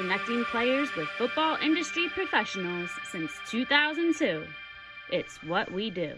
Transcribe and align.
connecting 0.00 0.46
players 0.46 0.88
with 0.96 1.06
football 1.18 1.58
industry 1.62 2.08
professionals 2.08 2.88
since 3.12 3.30
2002. 3.50 4.46
It's 5.10 5.36
what 5.42 5.70
we 5.70 5.90
do. 5.90 6.14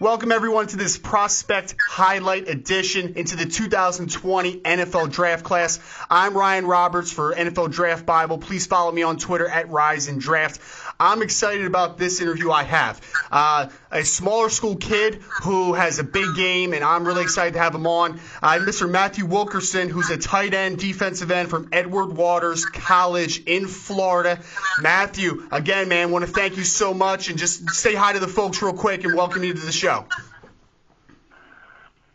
Welcome 0.00 0.32
everyone 0.32 0.68
to 0.68 0.78
this 0.78 0.96
prospect 0.96 1.76
highlight 1.86 2.48
edition 2.48 3.12
into 3.16 3.36
the 3.36 3.44
2020 3.44 4.60
NFL 4.60 5.12
draft 5.12 5.44
class. 5.44 5.80
I'm 6.10 6.34
Ryan 6.34 6.66
Roberts 6.66 7.12
for 7.12 7.34
NFL 7.34 7.72
Draft 7.72 8.06
Bible. 8.06 8.38
Please 8.38 8.66
follow 8.66 8.90
me 8.90 9.02
on 9.02 9.18
Twitter 9.18 9.46
at 9.46 9.70
Rise 9.70 10.08
and 10.08 10.18
Draft. 10.18 10.60
I'm 10.98 11.22
excited 11.22 11.66
about 11.66 11.98
this 11.98 12.20
interview 12.20 12.50
I 12.50 12.62
have. 12.62 13.00
Uh, 13.30 13.68
a 13.90 14.04
smaller 14.04 14.48
school 14.48 14.76
kid 14.76 15.16
who 15.42 15.74
has 15.74 15.98
a 15.98 16.04
big 16.04 16.36
game, 16.36 16.72
and 16.72 16.84
I'm 16.84 17.06
really 17.06 17.22
excited 17.22 17.54
to 17.54 17.60
have 17.60 17.74
him 17.74 17.86
on. 17.86 18.20
Uh, 18.42 18.58
Mr. 18.60 18.88
Matthew 18.88 19.26
Wilkerson, 19.26 19.88
who's 19.88 20.10
a 20.10 20.16
tight 20.16 20.54
end, 20.54 20.78
defensive 20.78 21.30
end 21.30 21.50
from 21.50 21.68
Edward 21.72 22.16
Waters 22.16 22.64
College 22.64 23.42
in 23.44 23.66
Florida. 23.66 24.40
Matthew, 24.80 25.46
again, 25.50 25.88
man, 25.88 26.10
want 26.10 26.24
to 26.24 26.30
thank 26.30 26.56
you 26.56 26.64
so 26.64 26.94
much, 26.94 27.28
and 27.28 27.38
just 27.38 27.70
say 27.70 27.94
hi 27.94 28.12
to 28.12 28.20
the 28.20 28.28
folks 28.28 28.62
real 28.62 28.72
quick 28.72 29.04
and 29.04 29.14
welcome 29.14 29.42
you 29.42 29.52
to 29.52 29.66
the 29.66 29.72
show. 29.72 30.06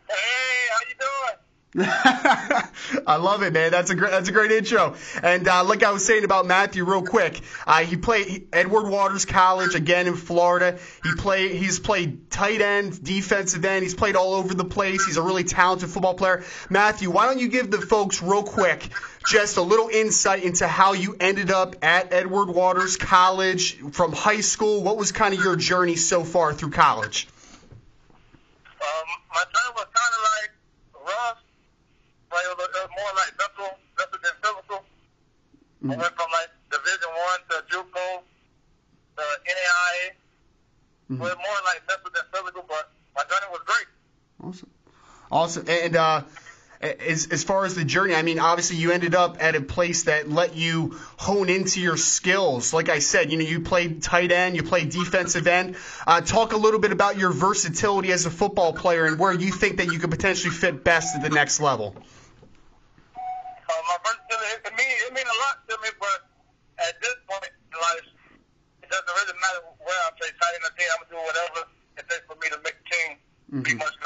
Hey, 0.08 0.16
how 0.72 0.80
you 0.88 0.96
doing? 1.00 1.38
I 3.08 3.16
love 3.16 3.44
it, 3.44 3.54
man. 3.54 3.72
That's 3.72 3.90
a 3.90 3.96
great 3.96 4.12
that's 4.12 4.28
a 4.28 4.32
great 4.32 4.52
intro. 4.52 4.96
And 5.24 5.48
uh, 5.48 5.64
like 5.64 5.84
I 5.84 5.92
was 5.92 6.06
saying 6.06 6.26
about 6.26 6.46
Matthew, 6.46 6.84
real 6.84 7.04
quick, 7.04 7.40
uh, 7.66 7.80
he 7.86 7.96
played 7.96 8.50
Edward 8.52 8.90
Waters 8.90 9.26
College 9.26 9.76
again 9.76 10.08
in 10.08 10.16
Florida. 10.16 10.78
He 11.04 11.14
played 11.14 11.52
he's 11.52 11.80
played 11.80 12.30
tight 12.30 12.62
end, 12.62 13.02
defensive 13.04 13.64
end. 13.64 13.84
He's 13.84 13.96
played 13.96 14.16
all 14.16 14.34
over 14.34 14.54
the 14.54 14.66
place. 14.66 15.06
He's 15.06 15.18
a 15.18 15.22
really 15.22 15.44
talented 15.44 15.90
football 15.90 16.16
player. 16.16 16.44
Matthew, 16.70 17.12
why 17.12 17.28
don't 17.28 17.40
you 17.40 17.48
give 17.48 17.72
the 17.72 17.80
folks 17.80 18.22
real 18.22 18.44
quick 18.44 18.90
just 19.26 19.58
a 19.58 19.62
little 19.62 19.88
insight 19.90 20.44
into 20.44 20.68
how 20.68 20.94
you 20.94 21.16
ended 21.20 21.52
up 21.52 21.78
at 21.84 22.12
Edward 22.14 22.50
Waters 22.50 22.98
College 22.98 23.78
from 23.92 24.12
high 24.12 24.42
school? 24.42 24.84
What 24.84 24.98
was 24.98 25.12
kind 25.12 25.34
of 25.34 25.44
your 25.44 25.56
journey 25.56 25.96
so 25.96 26.24
far 26.24 26.54
through 26.54 26.72
college? 26.72 27.28
Um, 28.82 29.08
my 29.34 29.44
time 29.44 29.74
was 29.76 29.88
kind 29.94 30.14
of 30.16 30.22
like 30.40 30.52
rough, 31.06 31.44
but 32.30 32.40
it 32.46 32.58
was, 32.58 32.70
more 32.96 33.12
like 33.18 33.34
mental, 33.38 33.78
mental 33.98 34.20
than 34.22 34.36
physical. 34.42 34.80
Mm-hmm. 35.82 35.92
I 35.92 35.96
went 35.98 36.14
from 36.16 36.30
like 36.32 36.50
Division 36.70 37.12
One 37.14 37.42
to 37.50 37.56
JUCO 37.72 38.08
to 39.18 39.24
NAIA. 39.48 40.06
It 41.10 41.18
was 41.18 41.36
more 41.36 41.60
like 41.66 41.82
mental 41.90 42.12
than 42.14 42.26
physical, 42.32 42.66
but 42.68 42.92
my 43.16 43.24
journey 43.24 43.50
was 43.50 43.62
great. 43.66 43.88
Awesome. 44.44 44.70
Awesome. 45.32 45.66
And 45.68 45.96
uh, 45.96 46.22
as, 46.82 47.28
as 47.32 47.44
far 47.44 47.66
as 47.66 47.76
the 47.76 47.84
journey, 47.84 48.16
I 48.16 48.22
mean, 48.22 48.40
obviously 48.40 48.78
you 48.78 48.92
ended 48.92 49.14
up 49.14 49.44
at 49.44 49.56
a 49.56 49.62
place 49.62 50.04
that 50.04 50.30
let 50.30 50.56
you 50.56 50.98
hone 51.18 51.50
into 51.50 51.82
your 51.82 51.98
skills. 51.98 52.74
Like 52.74 52.88
I 52.88 53.00
said, 53.00 53.32
you 53.32 53.38
know, 53.38 53.44
you 53.44 53.60
played 53.60 54.02
tight 54.02 54.32
end, 54.32 54.56
you 54.56 54.64
played 54.64 54.90
defensive 54.90 55.46
end. 55.48 55.76
Uh, 56.08 56.22
talk 56.22 56.54
a 56.54 56.58
little 56.58 56.80
bit 56.80 56.94
about 56.94 57.18
your 57.18 57.32
versatility 57.32 58.14
as 58.14 58.26
a 58.26 58.32
football 58.32 58.72
player 58.72 59.06
and 59.06 59.20
where 59.20 59.34
you 59.34 59.52
think 59.52 59.78
that 59.78 59.92
you 59.92 60.00
could 60.00 60.10
potentially 60.10 60.54
fit 60.54 60.84
best 60.84 61.18
at 61.18 61.22
the 61.22 61.30
next 61.30 61.60
level. 61.60 61.96
Uh, 61.98 63.20
my 63.20 63.98
versatility, 64.00 64.64
it, 64.64 64.74
mean 64.78 64.88
it 64.88 65.14
mean 65.14 65.26
a 65.28 65.38
lot 65.44 65.68
to 65.68 65.76
me, 65.84 65.90
but 66.00 66.32
at 66.88 66.96
this 67.02 67.16
point 67.28 67.44
in 67.44 67.80
life, 67.82 68.08
it 68.84 68.90
doesn't 68.90 69.06
really 69.06 69.36
matter 69.36 69.68
where 69.84 70.00
I 70.08 70.12
play 70.16 70.30
tight 70.32 70.56
end 70.56 70.64
or 70.64 70.72
team. 70.80 70.88
I'm 70.96 71.04
gonna 71.04 71.12
do 71.12 71.28
whatever 71.28 71.68
it 71.98 72.08
takes 72.08 72.24
for 72.24 72.40
me 72.40 72.48
to 72.56 72.60
make 72.64 72.80
the 72.80 72.88
team 72.88 73.64
be 73.64 73.74
much. 73.76 73.99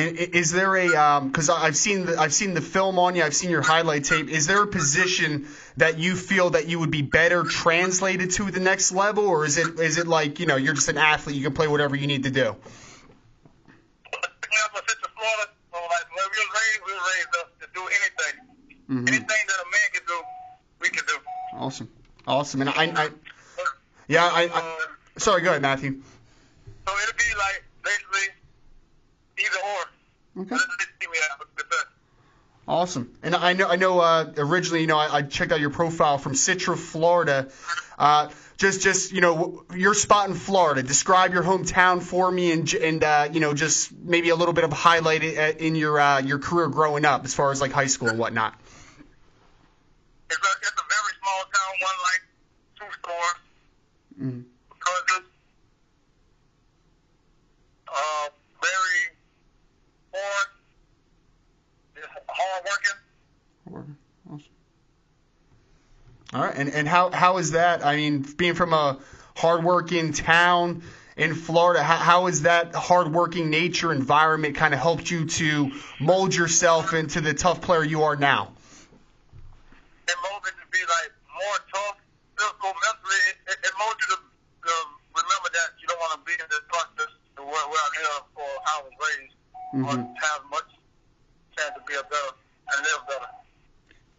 And 0.00 0.16
is 0.16 0.50
there 0.50 0.76
a 0.76 1.20
because 1.20 1.50
I've 1.50 1.76
seen 1.76 2.06
the, 2.06 2.18
I've 2.18 2.32
seen 2.32 2.54
the 2.54 2.60
film 2.62 2.98
on 2.98 3.16
you, 3.16 3.22
I've 3.22 3.34
seen 3.34 3.50
your 3.50 3.60
highlight 3.60 4.04
tape. 4.04 4.28
Is 4.28 4.46
there 4.46 4.62
a 4.62 4.66
position 4.66 5.46
that 5.76 5.98
you 5.98 6.16
feel 6.16 6.50
that 6.50 6.66
you 6.68 6.78
would 6.78 6.90
be 6.90 7.02
better 7.02 7.42
translated 7.44 8.30
to 8.32 8.50
the 8.50 8.60
next 8.60 8.92
level, 8.92 9.26
or 9.26 9.44
is 9.44 9.58
it 9.58 9.78
is 9.78 9.98
it 9.98 10.06
like 10.06 10.40
you 10.40 10.46
know 10.46 10.56
you're 10.56 10.74
just 10.74 10.88
an 10.88 10.96
athlete, 10.98 11.36
you 11.36 11.42
can 11.44 11.52
play 11.52 11.68
whatever 11.68 11.96
you 11.96 12.06
need 12.06 12.22
to 12.22 12.30
do? 12.30 12.40
Yeah, 12.40 12.54
but 14.72 14.88
Central 14.88 15.12
Florida, 15.16 15.50
so 15.70 15.78
like 15.78 16.06
when 16.16 16.24
we 16.24 16.38
was 16.38 16.50
raised, 16.54 16.80
we 16.86 16.92
was 16.92 17.02
raised 17.14 17.36
up 17.38 17.60
to 17.60 17.66
do 17.74 17.80
anything. 17.80 18.34
That 18.88 19.60
a 19.60 19.70
man 19.70 19.88
can 19.92 20.02
do, 20.06 20.20
we 20.80 20.88
can 20.88 21.04
do. 21.06 21.14
Awesome, 21.54 21.88
awesome. 22.26 22.60
And 22.62 22.70
I, 22.70 22.84
I 23.04 23.10
yeah, 24.08 24.24
I, 24.24 24.42
I 24.52 24.60
Um, 24.60 24.96
sorry, 25.18 25.42
go 25.42 25.50
ahead, 25.50 25.62
Matthew. 25.62 26.00
so 26.86 26.92
it'll 27.02 27.16
be 27.16 27.34
like 27.38 27.64
basically 27.84 28.28
either 29.38 29.58
or. 29.62 29.89
Okay. 30.40 30.48
This 30.48 30.60
is 30.60 30.66
the 30.66 30.84
team 31.00 31.10
we 31.10 31.18
have, 31.28 31.38
the 31.56 31.64
best. 31.64 31.86
Awesome. 32.66 33.14
And 33.22 33.34
I 33.34 33.52
know, 33.52 33.68
I 33.68 33.76
know. 33.76 34.00
Uh, 34.00 34.32
originally, 34.38 34.80
you 34.80 34.86
know, 34.86 34.96
I, 34.96 35.16
I 35.18 35.22
checked 35.22 35.52
out 35.52 35.60
your 35.60 35.70
profile 35.70 36.18
from 36.18 36.32
Citra, 36.32 36.78
Florida. 36.78 37.48
Uh, 37.98 38.28
just, 38.56 38.80
just, 38.82 39.12
you 39.12 39.20
know, 39.20 39.64
your 39.74 39.92
spot 39.94 40.28
in 40.28 40.34
Florida. 40.34 40.82
Describe 40.82 41.34
your 41.34 41.42
hometown 41.42 42.02
for 42.02 42.30
me, 42.30 42.52
and, 42.52 42.72
and 42.74 43.04
uh, 43.04 43.28
you 43.32 43.40
know, 43.40 43.54
just 43.54 43.92
maybe 43.92 44.28
a 44.30 44.36
little 44.36 44.54
bit 44.54 44.64
of 44.64 44.72
a 44.72 44.76
highlight 44.76 45.22
in 45.22 45.74
your 45.74 45.98
uh, 46.00 46.20
your 46.20 46.38
career 46.38 46.68
growing 46.68 47.04
up, 47.04 47.24
as 47.24 47.34
far 47.34 47.50
as 47.50 47.60
like 47.60 47.72
high 47.72 47.86
school 47.86 48.08
and 48.08 48.18
whatnot. 48.18 48.54
It's 50.30 50.38
a, 50.38 50.50
it's 50.62 50.70
a 50.70 50.84
very 50.88 51.12
small 51.20 51.42
town, 51.52 51.74
one 51.82 51.98
like 52.04 52.22
two 52.78 52.90
stores. 53.02 53.38
Mm-hmm. 54.20 54.42
Cousins. 54.78 55.28
Uh, 57.88 58.28
very 58.62 59.02
poor. 60.12 60.38
Just 61.96 62.12
hard 62.28 62.64
working. 62.64 63.96
Awesome. 64.30 64.44
All 66.32 66.42
right, 66.42 66.49
and 66.60 66.68
and 66.74 66.86
how 66.86 67.10
how 67.10 67.38
is 67.38 67.52
that? 67.52 67.84
I 67.84 67.96
mean, 67.96 68.20
being 68.36 68.54
from 68.54 68.74
a 68.74 68.98
hardworking 69.34 70.12
town 70.12 70.82
in 71.16 71.34
Florida, 71.34 71.82
how, 71.82 71.96
how 71.96 72.26
has 72.26 72.42
that 72.42 72.74
hardworking 72.74 73.48
nature 73.48 73.92
environment 73.92 74.56
kind 74.56 74.74
of 74.74 74.80
helped 74.80 75.10
you 75.10 75.24
to 75.24 75.72
mold 75.98 76.34
yourself 76.34 76.92
into 76.92 77.22
the 77.22 77.32
tough 77.32 77.62
player 77.62 77.82
you 77.82 78.02
are 78.02 78.16
now? 78.16 78.52
It 80.06 80.16
molded 80.30 80.52
to 80.52 80.66
be 80.70 80.80
like 80.84 81.12
more 81.32 81.58
tough, 81.72 81.96
physical, 82.36 82.68
mentally. 82.68 83.24
It, 83.48 83.56
it, 83.64 83.72
molded 83.80 84.00
you 84.04 84.16
to, 84.16 84.20
to 84.68 84.74
remember 85.16 85.48
that 85.56 85.80
you 85.80 85.88
don't 85.88 85.98
want 85.98 86.20
to 86.20 86.22
be 86.28 86.36
in 86.36 86.48
this 86.50 86.64
process 86.68 87.12
where, 87.36 87.46
where 87.48 87.80
I 87.80 87.90
live 88.04 88.24
or 88.36 88.52
how 88.68 88.80
I 88.80 88.84
was 88.84 88.96
raised, 89.00 89.34
mm-hmm. 89.72 89.84
or 89.88 89.96
have 89.96 90.42
much 90.50 90.68
chance 91.56 91.72
to 91.72 91.82
be 91.88 91.94
a 91.94 92.04
better 92.04 92.36
and 92.36 92.84
live 92.84 93.06
better. 93.08 93.39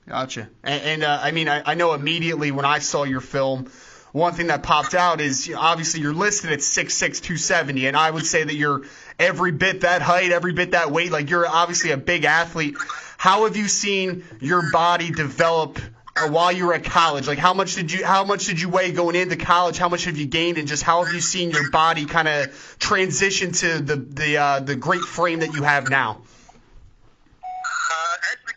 Gotcha. 0.08 0.50
And, 0.64 0.84
and 0.84 1.04
uh, 1.04 1.20
I 1.22 1.32
mean, 1.32 1.48
I, 1.48 1.62
I 1.66 1.76
know 1.76 1.94
immediately 1.94 2.52
when 2.52 2.66
I 2.66 2.80
saw 2.80 3.04
your 3.04 3.22
film, 3.22 3.72
one 4.12 4.34
thing 4.34 4.48
that 4.48 4.64
popped 4.64 4.94
out 4.94 5.22
is 5.22 5.48
you 5.48 5.56
know, 5.56 5.62
obviously 5.62 6.02
you're 6.02 6.14
listed 6.14 6.52
at 6.52 6.60
6'6", 6.60 6.98
270, 7.22 7.88
and 7.88 7.96
I 7.96 8.12
would 8.12 8.26
say 8.26 8.44
that 8.44 8.56
you're 8.56 8.84
every 9.18 9.52
bit 9.52 9.82
that 9.82 10.02
height, 10.02 10.32
every 10.32 10.54
bit 10.54 10.72
that 10.72 10.92
weight. 10.92 11.12
Like 11.12 11.30
you're 11.30 11.48
obviously 11.48 11.92
a 11.92 11.98
big 11.98 12.26
athlete. 12.26 12.76
How 13.18 13.46
have 13.46 13.56
you 13.56 13.68
seen 13.68 14.26
your 14.42 14.72
body 14.72 15.12
develop 15.12 15.80
uh, 16.18 16.28
while 16.28 16.52
you 16.52 16.66
were 16.66 16.74
at 16.74 16.84
college? 16.84 17.28
Like 17.28 17.38
how 17.38 17.54
much 17.54 17.76
did 17.76 17.92
you 17.92 18.06
how 18.06 18.26
much 18.26 18.48
did 18.48 18.60
you 18.60 18.68
weigh 18.68 18.92
going 18.92 19.16
into 19.16 19.38
college? 19.38 19.78
How 19.78 19.88
much 19.88 20.06
have 20.06 20.18
you 20.18 20.26
gained, 20.26 20.58
and 20.58 20.68
just 20.68 20.84
how 20.84 21.04
have 21.04 21.14
you 21.14 21.22
seen 21.22 21.52
your 21.52 21.70
body 21.70 22.06
kind 22.06 22.28
of 22.28 22.78
transition 22.80 23.54
to 23.54 23.80
the 23.80 23.96
the 23.96 24.38
uh, 24.38 24.60
the 24.60 24.76
great 24.76 25.02
frame 25.02 25.40
that 25.40 25.54
you 25.54 25.64
have 25.64 25.90
now? 25.90 26.22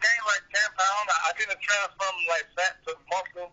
Gained 0.04 0.26
like 0.28 0.44
10 0.52 0.76
pounds. 0.76 1.08
I, 1.08 1.16
I 1.24 1.30
didn't 1.40 1.60
transform 1.64 2.16
like 2.28 2.46
fat 2.52 2.76
to 2.84 2.92
muscle. 3.08 3.48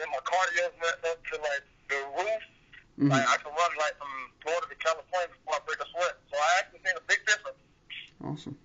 Then 0.00 0.08
my 0.08 0.22
cardio 0.24 0.72
went 0.80 0.96
up 1.12 1.20
to 1.20 1.34
like 1.44 1.64
the 1.92 2.00
roof. 2.16 2.42
Mm-hmm. 2.96 3.12
Like 3.12 3.28
I 3.28 3.36
could 3.36 3.52
run 3.52 3.72
like 3.76 3.96
from 4.00 4.12
Florida 4.40 4.66
to 4.72 4.76
California 4.80 5.28
before 5.28 5.54
I 5.56 5.62
break 5.68 5.80
a 5.84 5.88
sweat. 5.92 6.16
So 6.32 6.40
I 6.40 6.48
actually 6.64 6.80
seen 6.88 6.96
a 6.96 7.04
big 7.04 7.20
difference. 7.28 7.60
Awesome. 8.24 8.56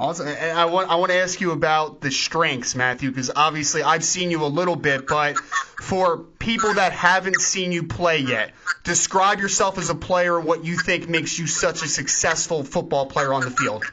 Also, 0.00 0.24
and 0.24 0.58
I 0.58 0.64
want 0.64 0.88
I 0.88 0.94
want 0.94 1.12
to 1.12 1.18
ask 1.18 1.40
you 1.42 1.50
about 1.50 2.00
the 2.00 2.10
strengths, 2.10 2.74
Matthew, 2.74 3.10
because 3.10 3.30
obviously 3.34 3.82
I've 3.82 4.04
seen 4.04 4.30
you 4.30 4.42
a 4.44 4.48
little 4.48 4.76
bit, 4.76 5.06
but 5.06 5.36
for 5.38 6.18
people 6.18 6.74
that 6.74 6.92
haven't 6.92 7.40
seen 7.40 7.70
you 7.70 7.86
play 7.86 8.20
yet, 8.20 8.52
describe 8.82 9.40
yourself 9.40 9.76
as 9.76 9.90
a 9.90 9.94
player 9.94 10.38
and 10.38 10.46
what 10.46 10.64
you 10.64 10.78
think 10.78 11.08
makes 11.08 11.38
you 11.38 11.46
such 11.46 11.82
a 11.82 11.86
successful 11.86 12.64
football 12.64 13.06
player 13.06 13.32
on 13.32 13.42
the 13.42 13.50
field. 13.50 13.84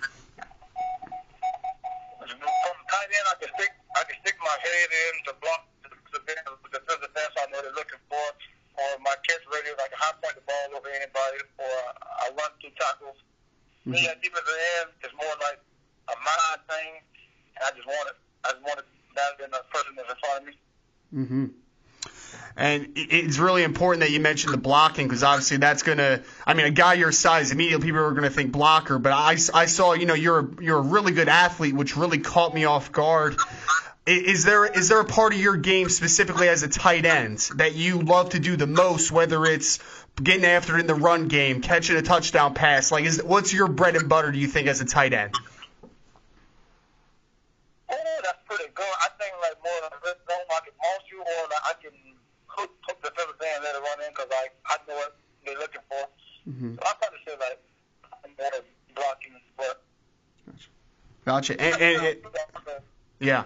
My 4.77 4.85
in 4.85 5.13
to 5.25 5.33
block 5.41 5.65
the, 5.83 5.89
the, 5.89 6.19
the 6.21 6.69
defensive 6.69 7.13
pass 7.13 7.31
I 7.41 7.50
know 7.50 7.62
they're 7.62 7.74
looking 7.74 8.01
for, 8.09 8.25
or 8.77 8.89
my 9.01 9.15
catch 9.25 9.41
radio, 9.50 9.74
I 9.74 9.89
can 9.89 9.97
high 9.97 10.13
point 10.21 10.38
the 10.38 10.45
ball 10.45 10.77
over 10.77 10.89
anybody, 10.94 11.41
or 11.57 11.65
uh, 11.65 12.24
I 12.24 12.33
run 12.38 12.51
through 12.62 12.77
tackles. 12.77 13.18
Mm-hmm. 13.81 13.97
Me 13.97 14.06
at 14.06 14.21
defensive 14.21 14.62
end 14.81 14.89
is 15.01 15.13
more 15.18 15.35
like 15.41 15.59
a 16.13 16.15
mind 16.15 16.62
thing, 16.69 16.91
and 17.57 17.62
I 17.65 17.69
just 17.74 17.88
want 17.88 18.06
it. 18.13 18.18
I 18.45 18.47
just 18.53 18.63
want 18.63 18.77
it 18.79 18.88
better 19.18 19.35
than 19.41 19.51
the 19.51 19.63
person 19.74 19.91
that's 19.97 20.12
in 20.13 20.19
front 20.21 20.38
of 20.38 20.45
me. 20.45 20.53
Mm-hmm. 21.09 21.45
And 22.57 22.94
it's 22.95 23.38
really 23.38 23.63
important 23.63 24.01
that 24.01 24.12
you 24.12 24.19
mentioned 24.19 24.53
the 24.53 24.57
blocking 24.57 25.07
because 25.07 25.24
obviously 25.24 25.57
that's 25.57 25.83
gonna. 25.83 26.21
I 26.45 26.53
mean, 26.53 26.65
a 26.65 26.71
guy 26.71 26.95
your 26.95 27.12
size, 27.12 27.51
immediately 27.51 27.85
people 27.85 28.01
are 28.01 28.13
gonna 28.13 28.31
think 28.31 28.51
blocker. 28.51 28.97
But 28.97 29.13
I, 29.13 29.38
I 29.53 29.65
saw, 29.68 29.94
you 29.94 30.06
know, 30.06 30.15
you're 30.15 30.39
a, 30.39 30.63
you're 30.63 30.77
a 30.77 30.81
really 30.81 31.12
good 31.12 31.29
athlete, 31.29 31.75
which 31.75 31.95
really 31.95 32.18
caught 32.18 32.53
me 32.53 32.65
off 32.65 32.91
guard. 32.91 33.38
Is 34.07 34.45
there 34.45 34.65
is 34.65 34.88
there 34.88 35.01
a 35.01 35.06
part 35.06 35.33
of 35.33 35.39
your 35.39 35.57
game 35.57 35.89
specifically 35.89 36.48
as 36.48 36.63
a 36.63 36.69
tight 36.69 37.06
end 37.06 37.39
that 37.56 37.75
you 37.75 38.00
love 38.00 38.30
to 38.30 38.39
do 38.39 38.56
the 38.56 38.65
most, 38.65 39.12
whether 39.12 39.44
it's 39.44 39.80
getting 40.15 40.45
after 40.45 40.77
it 40.77 40.80
in 40.80 40.88
the 40.88 40.95
run 40.95 41.27
game, 41.27 41.59
catching 41.62 41.98
a 41.98 42.01
touchdown 42.01 42.54
pass? 42.54 42.89
Like, 42.89 43.04
is 43.04 43.21
what's 43.21 43.51
your 43.51 43.68
bread 43.68 43.98
and 43.98 44.07
butter? 44.07 44.31
Do 44.31 44.39
you 44.39 44.48
think 44.48 44.69
as 44.69 44.80
a 44.80 44.86
tight 44.86 45.12
end? 45.12 45.36
Oh, 47.89 48.19
that's 48.24 48.39
pretty 48.45 48.71
good. 48.74 48.86
I 48.86 49.09
think 49.19 49.33
like 49.42 49.59
more 49.62 49.74
like 49.83 50.01
red 50.01 50.15
zone, 50.24 50.48
I 50.56 50.60
can 50.63 50.74
mouse 50.80 51.03
you, 51.12 51.19
or 51.19 51.44
like 51.51 51.65
I 51.68 51.74
can 51.83 51.92
hook, 52.48 52.71
hook 52.88 53.01
the 53.03 53.10
defensive 53.10 53.36
end 53.42 53.56
and 53.56 53.63
let 53.65 53.75
it 53.75 53.83
run 53.83 54.07
in 54.07 54.12
because 54.15 54.31
I 54.31 54.48
I 54.71 54.77
know 54.88 54.95
what 54.95 55.18
they're 55.45 55.60
looking 55.60 55.81
for. 55.89 56.07
Mm-hmm. 56.48 56.75
So 56.75 56.81
I 56.81 56.94
probably 56.95 57.19
say 57.27 57.36
like 57.42 57.60
I'm 58.24 58.31
more 58.39 58.63
blocking, 58.95 59.36
but 59.57 59.83
Gotcha. 61.25 61.60
And, 61.60 61.81
and, 61.81 62.06
and 62.07 62.18
Yeah. 63.19 63.44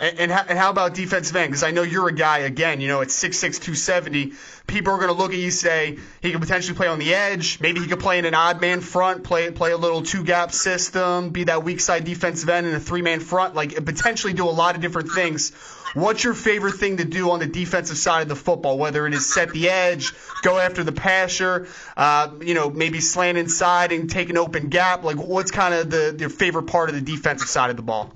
And, 0.00 0.18
and, 0.18 0.32
how, 0.32 0.44
and 0.48 0.58
how 0.58 0.70
about 0.70 0.94
defensive 0.94 1.36
end? 1.36 1.50
Because 1.50 1.62
I 1.62 1.72
know 1.72 1.82
you're 1.82 2.08
a 2.08 2.14
guy, 2.14 2.38
again, 2.38 2.80
you 2.80 2.88
know, 2.88 3.02
at 3.02 3.08
6'6", 3.08 3.40
270. 3.40 4.32
People 4.66 4.94
are 4.94 4.96
going 4.96 5.08
to 5.08 5.14
look 5.14 5.32
at 5.32 5.38
you 5.38 5.50
say 5.50 5.98
he 6.22 6.32
could 6.32 6.40
potentially 6.40 6.74
play 6.74 6.86
on 6.86 6.98
the 6.98 7.14
edge. 7.14 7.60
Maybe 7.60 7.80
he 7.80 7.86
could 7.86 8.00
play 8.00 8.18
in 8.18 8.24
an 8.24 8.34
odd 8.34 8.62
man 8.62 8.80
front, 8.80 9.24
play 9.24 9.50
play 9.50 9.72
a 9.72 9.76
little 9.76 10.02
two 10.02 10.24
gap 10.24 10.52
system, 10.52 11.30
be 11.30 11.44
that 11.44 11.64
weak 11.64 11.80
side 11.80 12.04
defensive 12.04 12.48
end 12.48 12.66
in 12.66 12.74
a 12.74 12.80
three 12.80 13.02
man 13.02 13.20
front, 13.20 13.54
like 13.54 13.74
potentially 13.84 14.32
do 14.32 14.48
a 14.48 14.50
lot 14.50 14.74
of 14.74 14.80
different 14.80 15.10
things. 15.10 15.52
What's 15.92 16.22
your 16.22 16.34
favorite 16.34 16.74
thing 16.74 16.98
to 16.98 17.04
do 17.04 17.32
on 17.32 17.40
the 17.40 17.48
defensive 17.48 17.96
side 17.96 18.22
of 18.22 18.28
the 18.28 18.36
football? 18.36 18.78
Whether 18.78 19.08
it 19.08 19.12
is 19.12 19.26
set 19.26 19.50
the 19.50 19.68
edge, 19.68 20.14
go 20.42 20.56
after 20.56 20.84
the 20.84 20.92
passer, 20.92 21.66
uh, 21.96 22.30
you 22.40 22.54
know, 22.54 22.70
maybe 22.70 23.00
slant 23.00 23.38
inside 23.38 23.90
and 23.90 24.08
take 24.08 24.30
an 24.30 24.38
open 24.38 24.68
gap. 24.68 25.02
Like, 25.02 25.16
what's 25.16 25.50
kind 25.50 25.74
of 25.74 25.90
the 25.90 26.16
your 26.18 26.30
favorite 26.30 26.68
part 26.68 26.90
of 26.90 26.94
the 26.94 27.00
defensive 27.00 27.48
side 27.48 27.70
of 27.70 27.76
the 27.76 27.82
ball? 27.82 28.12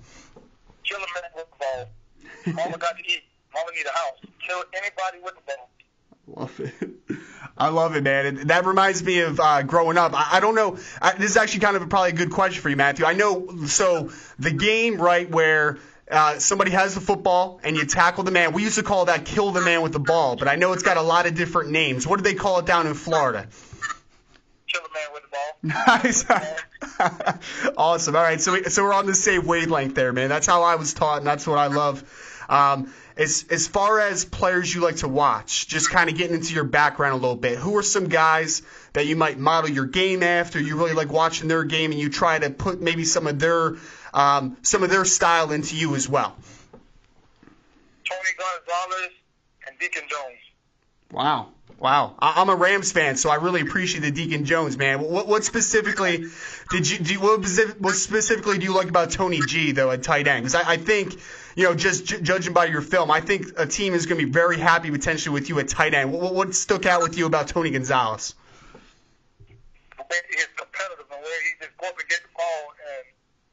Kill 0.84 0.98
a 0.98 1.00
man 1.00 1.30
with 1.34 1.46
the 1.50 1.56
ball. 1.58 2.64
Mama 2.64 2.78
got 2.78 2.96
to 2.96 3.04
eat. 3.04 3.22
Mama 3.52 3.70
need 3.74 3.86
a 3.86 3.96
house. 3.96 4.18
Kill 4.46 4.62
anybody 4.72 5.18
with 5.22 5.34
the 5.34 5.42
ball. 5.46 5.70
Love 6.26 6.60
it. 6.60 7.18
I 7.56 7.68
love 7.68 7.94
it, 7.94 8.02
man. 8.02 8.26
And 8.26 8.38
that 8.50 8.66
reminds 8.66 9.02
me 9.02 9.20
of 9.20 9.38
uh, 9.38 9.62
growing 9.62 9.98
up. 9.98 10.12
I, 10.14 10.36
I 10.36 10.40
don't 10.40 10.54
know. 10.54 10.78
I, 11.00 11.12
this 11.12 11.30
is 11.30 11.36
actually 11.36 11.60
kind 11.60 11.76
of 11.76 11.82
a, 11.82 11.86
probably 11.86 12.10
a 12.10 12.14
good 12.14 12.30
question 12.30 12.62
for 12.62 12.68
you, 12.68 12.76
Matthew. 12.76 13.04
I 13.04 13.12
know. 13.12 13.66
So 13.66 14.10
the 14.38 14.50
game, 14.50 15.00
right, 15.00 15.30
where 15.30 15.78
uh, 16.10 16.38
somebody 16.38 16.72
has 16.72 16.94
the 16.94 17.00
football 17.00 17.60
and 17.62 17.76
you 17.76 17.84
tackle 17.84 18.24
the 18.24 18.30
man. 18.30 18.52
We 18.52 18.62
used 18.62 18.76
to 18.76 18.82
call 18.82 19.04
that 19.06 19.24
kill 19.24 19.52
the 19.52 19.60
man 19.60 19.82
with 19.82 19.92
the 19.92 20.00
ball, 20.00 20.36
but 20.36 20.48
I 20.48 20.56
know 20.56 20.72
it's 20.72 20.82
got 20.82 20.96
a 20.96 21.02
lot 21.02 21.26
of 21.26 21.34
different 21.34 21.70
names. 21.70 22.06
What 22.06 22.16
do 22.16 22.22
they 22.22 22.34
call 22.34 22.58
it 22.58 22.66
down 22.66 22.86
in 22.86 22.94
Florida? 22.94 23.48
Kill 24.74 24.82
a 24.82 24.92
man 24.92 25.08
with 25.12 25.22
the 25.22 25.28
ball. 25.28 25.54
Nice. 25.86 27.72
awesome. 27.76 28.16
All 28.16 28.22
right, 28.22 28.40
so 28.40 28.54
we, 28.54 28.64
so 28.64 28.82
we're 28.82 28.92
on 28.92 29.06
the 29.06 29.14
same 29.14 29.46
wavelength 29.46 29.94
there, 29.94 30.12
man. 30.12 30.28
That's 30.28 30.46
how 30.46 30.62
I 30.62 30.74
was 30.74 30.94
taught, 30.94 31.18
and 31.18 31.26
that's 31.26 31.46
what 31.46 31.58
I 31.58 31.68
love. 31.68 32.02
Um, 32.48 32.92
as 33.16 33.46
as 33.50 33.68
far 33.68 34.00
as 34.00 34.24
players 34.24 34.74
you 34.74 34.80
like 34.80 34.96
to 34.96 35.08
watch, 35.08 35.68
just 35.68 35.90
kind 35.90 36.10
of 36.10 36.16
getting 36.16 36.34
into 36.34 36.54
your 36.54 36.64
background 36.64 37.12
a 37.12 37.16
little 37.16 37.36
bit. 37.36 37.56
Who 37.58 37.76
are 37.76 37.82
some 37.82 38.08
guys 38.08 38.62
that 38.94 39.06
you 39.06 39.14
might 39.14 39.38
model 39.38 39.70
your 39.70 39.86
game 39.86 40.24
after? 40.24 40.60
You 40.60 40.76
really 40.76 40.94
like 40.94 41.12
watching 41.12 41.46
their 41.46 41.62
game, 41.62 41.92
and 41.92 42.00
you 42.00 42.10
try 42.10 42.36
to 42.38 42.50
put 42.50 42.80
maybe 42.80 43.04
some 43.04 43.28
of 43.28 43.38
their 43.38 43.76
um, 44.12 44.56
some 44.62 44.82
of 44.82 44.90
their 44.90 45.04
style 45.04 45.52
into 45.52 45.76
you 45.76 45.94
as 45.94 46.08
well. 46.08 46.36
Tony 48.04 48.30
Gonzalez 48.36 49.12
and 49.68 49.78
Deacon 49.78 50.02
Jones. 50.10 50.38
Wow. 51.14 51.48
Wow, 51.78 52.14
I- 52.18 52.40
I'm 52.40 52.48
a 52.48 52.54
Rams 52.54 52.92
fan, 52.92 53.16
so 53.16 53.28
I 53.30 53.34
really 53.34 53.60
appreciate 53.60 54.00
the 54.00 54.10
Deacon 54.10 54.44
Jones, 54.46 54.78
man. 54.78 55.00
What, 55.02 55.26
what 55.26 55.44
specifically 55.44 56.26
did 56.70 56.88
you 56.88 56.98
do? 56.98 57.20
What, 57.20 57.40
what 57.80 57.94
specifically 57.94 58.58
do 58.58 58.64
you 58.64 58.74
like 58.74 58.88
about 58.88 59.10
Tony 59.10 59.40
G 59.46 59.72
though 59.72 59.90
at 59.90 60.02
tight 60.02 60.26
end? 60.26 60.44
Because 60.44 60.54
I, 60.54 60.72
I 60.72 60.76
think, 60.78 61.14
you 61.56 61.64
know, 61.64 61.74
just 61.74 62.06
ju- 62.06 62.20
judging 62.20 62.54
by 62.54 62.66
your 62.66 62.80
film, 62.80 63.10
I 63.10 63.20
think 63.20 63.46
a 63.58 63.66
team 63.66 63.92
is 63.92 64.06
going 64.06 64.18
to 64.18 64.26
be 64.26 64.32
very 64.32 64.58
happy 64.58 64.90
potentially 64.90 65.34
with 65.34 65.48
you 65.50 65.58
at 65.58 65.68
tight 65.68 65.92
end. 65.94 66.12
What, 66.12 66.34
what 66.34 66.54
stuck 66.54 66.86
out 66.86 67.02
with 67.02 67.18
you 67.18 67.26
about 67.26 67.48
Tony 67.48 67.70
Gonzalez? 67.70 68.34
The 69.48 69.54
way 70.04 70.16
he 70.30 70.36
competitive 70.56 71.06
and 71.12 71.20
where 71.22 71.42
he 71.42 71.50
just 71.60 71.76
goes 71.76 71.90
and 71.98 72.08
get 72.08 72.20
the 72.22 72.28
ball 72.36 72.72
and 72.88 73.04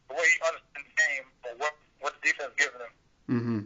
the 0.10 0.14
way 0.16 0.28
he 0.30 0.48
understands 0.48 0.72
the 0.74 1.02
game 1.02 1.26
and 1.50 1.60
what, 1.60 1.74
what 2.00 2.14
the 2.22 2.28
defense 2.30 2.52
is 2.52 2.66
giving 2.66 2.80
him. 2.80 2.94
Mm-hmm. 3.30 3.60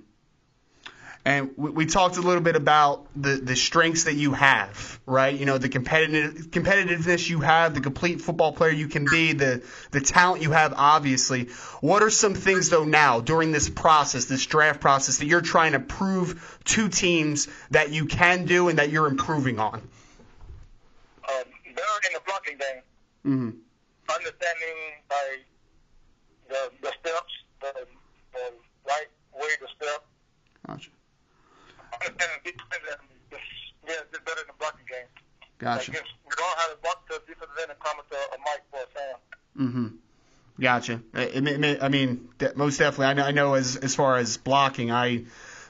And 1.25 1.51
we, 1.57 1.72
we 1.72 1.86
talked 1.88 2.18
a 2.18 2.22
little 2.22 2.44
bit 2.44 2.56
about 2.56 3.07
the, 3.16 3.36
the 3.38 3.56
strengths 3.56 4.04
that 4.04 4.13
you 4.13 4.33
have, 4.33 5.00
right? 5.07 5.36
You 5.36 5.45
know, 5.45 5.57
the 5.57 5.69
competitive 5.69 6.51
competitiveness 6.51 7.27
you 7.27 7.39
have, 7.42 7.74
the 7.74 7.81
complete 7.81 8.22
football 8.22 8.54
player 8.54 8.72
you 8.72 8.88
can 8.88 9.06
be, 9.10 9.33
the 9.33 9.63
the 9.92 10.01
talent 10.01 10.44
you 10.44 10.51
have, 10.51 10.74
obviously. 10.77 11.45
What 11.81 12.04
are 12.04 12.12
some 12.12 12.36
things 12.36 12.69
though 12.69 12.86
now 12.86 13.22
during 13.22 13.51
this 13.51 13.68
process, 13.69 14.25
this 14.25 14.45
draft 14.45 14.81
process, 14.81 15.18
that 15.18 15.25
you're 15.25 15.42
trying 15.42 15.72
to 15.72 15.80
prove 15.80 16.60
to 16.66 16.89
teams 16.89 17.48
that 17.71 17.92
you 17.92 18.06
can 18.06 18.45
do 18.45 18.69
and 18.69 18.78
that 18.78 18.92
you're 18.92 19.07
improving 19.07 19.60
on? 19.60 19.74
Um, 19.74 21.44
better 21.66 21.98
in 22.07 22.13
the 22.13 22.21
blocking 22.25 22.57
game. 22.57 22.81
Mm-hmm. 23.25 24.13
understanding 24.13 24.95
the 26.48 26.71
the 26.81 26.92
steps, 27.00 27.33
the, 27.62 27.74
the 28.33 28.54
right 28.88 29.10
way 29.33 29.50
to 29.60 29.68
step, 29.75 30.06
Gotcha. 30.68 30.89
understanding 30.89 30.92
defense 30.92 30.92
and 30.92 30.92
just, 30.92 30.94
yeah, 30.94 30.94
just 30.94 30.94
better 31.42 31.94
in 31.94 31.94
the 33.86 34.54
blocking 34.60 34.86
game. 34.90 35.07
Gotcha. 35.57 35.92
Learn 35.92 36.02
how 36.57 36.69
to 36.69 36.78
block 36.81 37.07
defensive 37.07 37.48
end 37.62 37.72
and 37.72 37.80
come 37.80 37.98
to 38.10 38.16
a 38.16 38.38
mic 38.40 38.63
for 38.72 38.80
a. 38.80 39.63
Mm-hmm. 39.63 39.88
Gotcha. 40.60 41.02
I, 41.13 41.78
I- 41.81 41.90
mean, 41.90 42.30
most 42.56 42.78
definitely. 42.78 43.06
I 43.07 43.14
know, 43.14 43.24
I 43.24 43.31
know 43.31 43.54
as 43.54 43.76
as 43.78 43.95
far 43.95 44.18
as 44.18 44.38
blocking, 44.38 44.92
I 44.92 45.26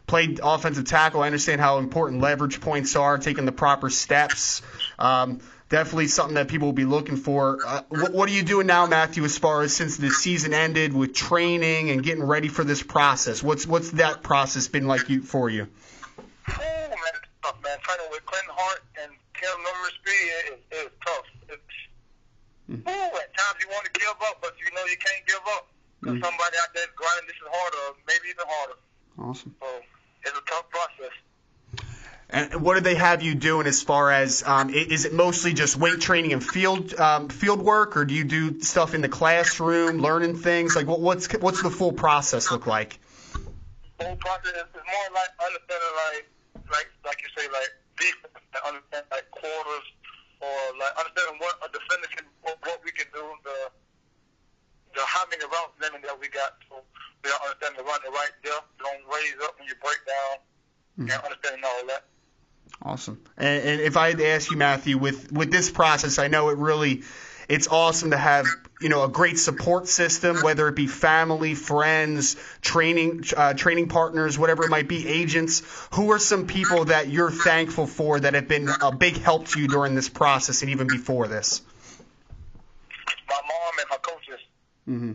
played 0.08 0.40
offensive 0.44 0.86
tackle. 0.86 1.22
I 1.22 1.28
understand 1.28 1.62
how 1.62 1.78
important 1.78 2.22
leverage 2.22 2.62
points 2.62 2.96
are, 2.96 3.18
taking 3.18 3.46
the 3.46 3.52
proper 3.52 3.90
steps. 3.90 4.62
Um, 5.00 5.40
definitely 5.70 6.08
something 6.08 6.36
that 6.36 6.48
people 6.48 6.68
will 6.68 6.74
be 6.74 6.86
looking 6.86 7.18
for. 7.18 7.60
Uh, 7.66 7.82
what, 7.90 8.14
what 8.14 8.30
are 8.30 8.34
you 8.34 8.44
doing 8.44 8.68
now, 8.68 8.86
Matthew? 8.86 9.24
As 9.24 9.38
far 9.38 9.62
as 9.64 9.76
since 9.76 9.98
the 9.98 10.10
season 10.12 10.54
ended, 10.54 10.94
with 10.94 11.14
training 11.14 11.90
and 11.90 12.04
getting 12.04 12.24
ready 12.24 12.48
for 12.48 12.64
this 12.64 12.82
process, 12.84 13.42
what's 13.44 13.66
what's 13.68 13.92
that 13.92 14.24
process 14.24 14.68
been 14.68 14.88
like 14.88 15.10
you 15.10 15.22
for 15.22 15.50
you 15.50 15.68
man, 16.48 17.14
it's 17.16 17.30
tough, 17.44 17.58
man. 17.64 17.78
Training 17.82 18.08
with 18.12 18.26
Clinton 18.26 18.52
Hart 18.54 18.82
and 19.02 19.12
Tim 19.40 19.58
Nummersby 19.66 20.20
is, 20.54 20.86
is 20.86 20.92
tough. 21.06 21.26
It's, 21.50 21.62
Mm. 22.70 22.82
ooh, 22.82 23.18
at 23.18 23.30
times 23.38 23.58
you 23.62 23.70
want 23.70 23.86
to 23.86 23.92
give 24.00 24.16
up, 24.22 24.38
but 24.42 24.54
you 24.60 24.74
know 24.76 24.84
you 24.86 24.98
can't 24.98 25.26
give 25.28 25.42
up. 25.56 25.68
There's 26.02 26.22
somebody 26.22 26.58
out 26.62 26.74
there 26.74 26.86
grinding 26.96 27.28
this 27.28 27.36
is 27.36 27.50
harder, 27.52 27.98
maybe 28.08 28.30
even 28.30 28.46
harder. 28.48 28.78
Awesome. 29.18 29.56
So 29.60 29.68
it's 30.24 30.38
a 30.38 30.50
tough 30.50 30.70
process. 30.70 31.16
And 32.30 32.62
what 32.62 32.74
do 32.76 32.82
they 32.82 32.96
have 32.96 33.22
you 33.22 33.36
doing 33.36 33.68
as 33.68 33.82
far 33.82 34.12
as 34.12 34.44
um, 34.46 34.70
is 34.70 35.06
it 35.06 35.14
mostly 35.14 35.54
just 35.54 35.78
weight 35.78 36.02
training 36.02 36.34
and 36.34 36.44
field 36.44 36.94
um, 36.96 37.30
field 37.30 37.62
work, 37.62 37.98
or 37.98 38.06
do 38.06 38.14
you 38.14 38.24
do 38.24 38.62
stuff 38.62 38.94
in 38.94 39.02
the 39.02 39.10
classroom, 39.10 40.00
learning 40.00 40.38
things? 40.38 40.76
Like 40.76 40.88
what, 40.88 41.00
what's 41.00 41.32
what's 41.34 41.62
the 41.62 41.70
full 41.70 41.94
process 41.94 42.52
look 42.52 42.66
like? 42.66 43.00
whole 44.00 44.16
process 44.18 44.52
is 44.52 44.68
more 44.76 45.08
like 45.16 45.32
understanding 45.40 45.96
like 45.96 46.26
like 46.72 46.90
like 47.06 47.20
you 47.24 47.30
say 47.32 47.48
like 47.52 47.72
defense 47.96 48.36
and 48.36 48.64
understand 48.68 49.06
like 49.12 49.30
quarters 49.32 49.88
or 50.42 50.58
like 50.80 50.94
understanding 50.98 51.40
what 51.40 51.56
a 51.64 51.70
defender 51.72 52.10
can 52.12 52.26
what, 52.42 52.58
what 52.64 52.80
we 52.84 52.92
can 52.92 53.08
do 53.14 53.24
the 53.44 53.58
the 54.96 55.04
how 55.04 55.28
many 55.28 55.44
routes 55.44 55.76
running 55.80 56.02
that 56.02 56.16
we 56.16 56.28
got 56.32 56.56
so 56.68 56.80
we 57.24 57.32
understand 57.44 57.76
the 57.76 57.84
run 57.84 58.00
the 58.04 58.12
right 58.12 58.36
depth 58.44 58.68
don't 58.80 59.04
raise 59.12 59.36
up 59.44 59.56
when 59.60 59.68
you 59.68 59.76
break 59.84 60.00
down 60.08 60.40
mm-hmm. 61.00 61.12
and 61.12 61.20
understanding 61.24 61.64
all 61.64 61.88
that. 61.88 62.04
Awesome. 62.82 63.22
And, 63.38 63.64
and 63.64 63.82
if 63.82 63.98
I 63.98 64.10
had 64.10 64.18
to 64.18 64.28
ask 64.28 64.52
you, 64.52 64.58
Matthew, 64.58 64.98
with 64.98 65.32
with 65.32 65.52
this 65.52 65.70
process, 65.70 66.20
I 66.20 66.28
know 66.28 66.50
it 66.50 66.58
really, 66.58 67.04
it's 67.48 67.68
awesome 67.68 68.12
to 68.12 68.18
have 68.18 68.46
you 68.82 68.90
know 68.90 69.04
a 69.04 69.10
great 69.10 69.40
support 69.40 69.88
system, 69.88 70.38
whether 70.42 70.68
it 70.68 70.76
be 70.76 70.88
family, 70.88 71.56
friends, 71.56 72.36
training 72.62 73.24
uh, 73.36 73.54
training 73.54 73.88
partners, 73.88 74.38
whatever 74.38 74.64
it 74.64 74.70
might 74.70 74.88
be, 74.88 75.08
agents. 75.08 75.62
Who 75.94 76.12
are 76.12 76.20
some 76.20 76.48
people 76.48 76.86
that 76.86 77.08
you're 77.08 77.32
thankful 77.32 77.88
for 77.88 78.20
that 78.20 78.34
have 78.34 78.48
been 78.48 78.70
a 78.82 78.92
big 78.92 79.18
help 79.18 79.48
to 79.50 79.62
you 79.62 79.68
during 79.68 79.96
this 79.96 80.10
process 80.10 80.62
and 80.62 80.72
even 80.72 80.88
before 80.88 81.28
this? 81.28 81.62
My 83.30 83.36
mom 83.48 83.80
and 83.80 83.88
my 83.90 83.98
coaches. 83.98 84.40
Mm-hmm. 84.88 85.12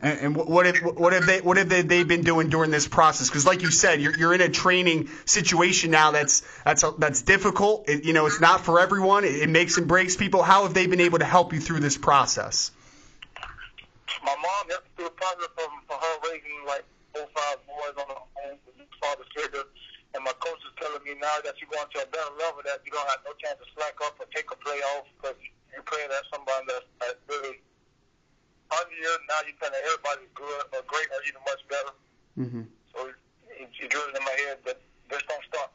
And, 0.00 0.20
and 0.20 0.36
what 0.36 0.66
have 0.66 0.76
what 0.96 1.12
have 1.14 1.26
they 1.26 1.40
what 1.40 1.56
have 1.56 1.68
they, 1.68 1.82
they 1.82 2.04
been 2.04 2.22
doing 2.22 2.50
during 2.50 2.70
this 2.70 2.86
process? 2.86 3.28
Because 3.28 3.46
like 3.46 3.62
you 3.62 3.70
said, 3.70 4.00
you're 4.00 4.16
you're 4.16 4.34
in 4.34 4.42
a 4.42 4.48
training 4.48 5.08
situation 5.24 5.90
now 5.90 6.10
that's 6.10 6.42
that's 6.64 6.84
that's 6.98 7.22
difficult. 7.22 7.88
It, 7.88 8.04
you 8.04 8.12
know, 8.12 8.26
it's 8.26 8.40
not 8.40 8.64
for 8.64 8.78
everyone. 8.78 9.24
It, 9.24 9.36
it 9.36 9.48
makes 9.48 9.78
and 9.78 9.88
breaks 9.88 10.16
people. 10.16 10.42
How 10.42 10.64
have 10.64 10.74
they 10.74 10.86
been 10.86 11.00
able 11.00 11.18
to 11.18 11.24
help 11.24 11.52
you 11.52 11.60
through 11.60 11.80
this 11.80 11.96
process? 11.96 12.70
My 14.22 14.36
mom 14.36 14.68
helped 14.68 14.84
me 14.84 14.90
through 14.96 15.04
the 15.06 15.10
process 15.16 15.48
from 15.54 15.70
for 15.88 15.96
her 15.96 16.30
raising 16.30 16.66
like 16.66 16.84
four 17.14 17.26
five 17.34 17.56
boys 17.66 17.96
on 17.96 18.06
her 18.08 18.52
own, 18.52 18.58
father 19.00 19.24
figure. 19.34 19.64
And 20.14 20.24
my 20.24 20.32
coach 20.40 20.60
is 20.64 20.72
telling 20.80 21.04
me 21.04 21.12
now 21.20 21.40
that 21.44 21.60
you're 21.60 21.68
going 21.68 21.88
to 21.92 22.00
a 22.04 22.08
better 22.08 22.32
level 22.40 22.64
that 22.64 22.80
you 22.84 22.92
don't 22.92 23.08
have 23.08 23.20
no 23.24 23.32
chance 23.36 23.60
to 23.60 23.68
slack 23.76 23.96
up 24.04 24.16
or 24.20 24.24
take 24.32 24.48
a 24.48 24.56
play 24.56 24.80
off 24.96 25.04
because 25.16 25.36
you're 25.72 25.84
playing 25.84 26.08
at 26.08 26.24
somebody 26.32 26.64
that's, 26.72 26.88
that's 27.00 27.20
really 27.28 27.60
under 28.72 28.96
you. 28.96 29.12
Now 29.28 29.40
you're 29.46 29.56
telling 29.60 29.80
everybody's 29.84 30.32
good 30.34 30.62
or 30.72 30.82
great 30.86 31.08
or 31.12 31.20
even 31.28 31.42
much 31.46 31.62
better. 31.68 31.92
Mm-hmm. 32.38 32.62
So 32.94 33.08
it, 33.08 33.68
it 33.80 33.90
drills 33.90 34.12
in 34.16 34.24
my 34.24 34.36
head 34.46 34.58
that 34.66 34.80
this 35.10 35.22
don't 35.28 35.44
stop. 35.48 35.72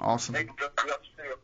Awesome. 0.00 0.34
They 0.34 0.44
can 0.44 0.54
just 0.58 0.72
up 0.90 1.02
still. 1.14 1.38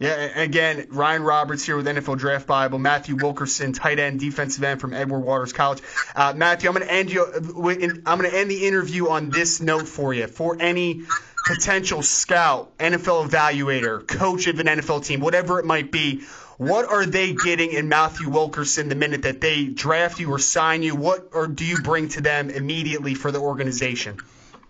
Yeah, 0.00 0.40
again, 0.40 0.86
Ryan 0.88 1.22
Roberts 1.22 1.62
here 1.62 1.76
with 1.76 1.86
NFL 1.86 2.16
Draft 2.16 2.46
Bible. 2.46 2.78
Matthew 2.78 3.16
Wilkerson, 3.16 3.74
tight 3.74 3.98
end, 3.98 4.18
defensive 4.18 4.64
end 4.64 4.80
from 4.80 4.94
Edward 4.94 5.20
Waters 5.20 5.52
College. 5.52 5.82
Uh, 6.16 6.32
Matthew, 6.34 6.70
I'm 6.70 6.74
going 6.74 6.88
to 6.88 6.92
end 6.92 7.12
you. 7.12 7.26
I'm 7.26 8.18
going 8.18 8.30
to 8.30 8.34
end 8.34 8.50
the 8.50 8.66
interview 8.66 9.10
on 9.10 9.28
this 9.28 9.60
note 9.60 9.86
for 9.86 10.14
you. 10.14 10.26
For 10.26 10.56
any 10.58 11.02
potential 11.46 12.02
scout, 12.02 12.78
NFL 12.78 13.28
evaluator, 13.28 14.06
coach 14.06 14.46
of 14.46 14.58
an 14.58 14.68
NFL 14.68 15.04
team, 15.04 15.20
whatever 15.20 15.58
it 15.58 15.66
might 15.66 15.92
be, 15.92 16.22
what 16.60 16.90
are 16.90 17.06
they 17.06 17.32
getting 17.32 17.72
in 17.72 17.88
Matthew 17.88 18.28
Wilkerson 18.28 18.90
the 18.90 18.94
minute 18.94 19.22
that 19.22 19.40
they 19.40 19.64
draft 19.64 20.20
you 20.20 20.30
or 20.30 20.38
sign 20.38 20.82
you? 20.82 20.94
What 20.94 21.30
or 21.32 21.46
do 21.46 21.64
you 21.64 21.78
bring 21.78 22.08
to 22.10 22.20
them 22.20 22.50
immediately 22.50 23.14
for 23.14 23.32
the 23.32 23.38
organization? 23.38 24.18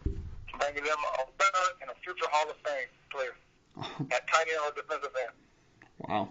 Bringing 0.05 0.85
them 0.85 0.99
a 1.19 1.25
better 1.37 1.59
and 1.83 1.91
a 1.91 1.95
future 1.95 2.27
Hall 2.31 2.49
of 2.49 2.57
Fame 2.65 2.87
player 3.11 3.35
at 4.13 4.29
tight 4.29 4.47
end 4.53 4.61
or 4.69 4.73
defensive 4.81 5.11
end. 5.21 5.33
Wow. 5.99 6.29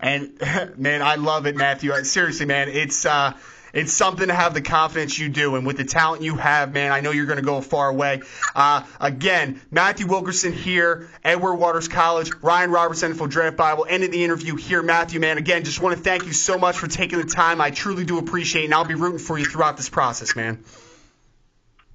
And 0.00 0.76
man, 0.76 1.02
I 1.02 1.14
love 1.14 1.46
it, 1.46 1.54
Matthew. 1.54 1.92
Seriously, 2.02 2.46
man, 2.46 2.68
it's 2.68 3.06
uh, 3.06 3.34
it's 3.72 3.92
something 3.92 4.28
to 4.28 4.34
have 4.34 4.54
the 4.54 4.62
confidence 4.62 5.18
you 5.18 5.28
do, 5.28 5.56
and 5.56 5.66
with 5.66 5.76
the 5.76 5.84
talent 5.84 6.22
you 6.22 6.36
have, 6.36 6.72
man, 6.72 6.92
I 6.92 7.00
know 7.00 7.10
you're 7.10 7.26
going 7.26 7.38
to 7.38 7.44
go 7.44 7.56
a 7.56 7.62
far 7.62 7.88
away. 7.88 8.22
Uh, 8.54 8.82
again, 9.00 9.60
Matthew 9.70 10.06
Wilkerson 10.06 10.52
here, 10.52 11.08
Edward 11.24 11.56
Waters 11.56 11.88
College, 11.88 12.30
Ryan 12.42 12.70
Robertson 12.70 13.14
for 13.14 13.28
Draft 13.28 13.56
Bible, 13.56 13.86
ended 13.88 14.12
the 14.12 14.24
interview 14.24 14.56
here, 14.56 14.82
Matthew. 14.82 15.20
Man, 15.20 15.38
again, 15.38 15.64
just 15.64 15.80
want 15.80 15.96
to 15.96 16.02
thank 16.02 16.26
you 16.26 16.32
so 16.32 16.58
much 16.58 16.76
for 16.76 16.86
taking 16.86 17.18
the 17.18 17.26
time. 17.26 17.60
I 17.60 17.70
truly 17.70 18.04
do 18.04 18.18
appreciate, 18.18 18.62
it, 18.62 18.64
and 18.66 18.74
I'll 18.74 18.84
be 18.84 18.94
rooting 18.94 19.18
for 19.18 19.38
you 19.38 19.44
throughout 19.44 19.76
this 19.76 19.88
process, 19.88 20.36
man. 20.36 20.62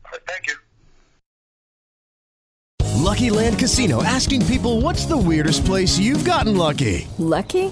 All 0.06 0.12
right, 0.12 0.22
thank 0.28 0.48
you. 0.48 0.54
Lucky 3.06 3.30
Land 3.30 3.60
Casino 3.60 4.04
asking 4.04 4.46
people 4.48 4.82
what's 4.82 5.06
the 5.06 5.16
weirdest 5.16 5.64
place 5.64 5.98
you've 6.00 6.26
gotten 6.26 6.58
lucky? 6.58 7.08
Lucky? 7.20 7.72